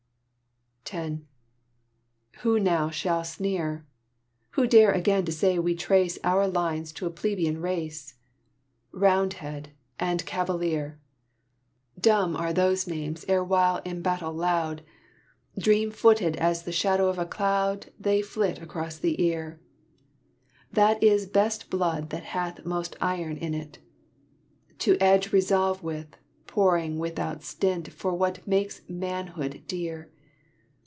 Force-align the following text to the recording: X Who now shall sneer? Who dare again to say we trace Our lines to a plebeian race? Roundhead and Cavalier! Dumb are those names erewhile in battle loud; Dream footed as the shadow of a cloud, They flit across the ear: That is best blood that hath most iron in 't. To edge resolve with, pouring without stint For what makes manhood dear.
X 0.93 1.19
Who 2.39 2.59
now 2.59 2.89
shall 2.89 3.23
sneer? 3.23 3.85
Who 4.57 4.67
dare 4.67 4.91
again 4.91 5.23
to 5.23 5.31
say 5.31 5.57
we 5.57 5.73
trace 5.73 6.19
Our 6.21 6.47
lines 6.49 6.91
to 6.93 7.05
a 7.05 7.09
plebeian 7.09 7.61
race? 7.61 8.15
Roundhead 8.91 9.69
and 9.99 10.25
Cavalier! 10.25 10.99
Dumb 11.97 12.35
are 12.35 12.51
those 12.51 12.87
names 12.87 13.23
erewhile 13.29 13.81
in 13.85 14.01
battle 14.01 14.33
loud; 14.33 14.81
Dream 15.57 15.91
footed 15.91 16.35
as 16.35 16.63
the 16.63 16.73
shadow 16.73 17.07
of 17.07 17.17
a 17.17 17.25
cloud, 17.25 17.89
They 17.97 18.21
flit 18.21 18.61
across 18.61 18.97
the 18.97 19.21
ear: 19.23 19.61
That 20.73 21.01
is 21.01 21.25
best 21.25 21.69
blood 21.69 22.09
that 22.09 22.23
hath 22.23 22.65
most 22.65 22.97
iron 22.99 23.37
in 23.37 23.53
't. 23.53 23.79
To 24.79 24.97
edge 24.99 25.31
resolve 25.31 25.83
with, 25.83 26.17
pouring 26.47 26.97
without 26.99 27.43
stint 27.43 27.93
For 27.93 28.13
what 28.13 28.45
makes 28.45 28.81
manhood 28.89 29.63
dear. 29.67 30.11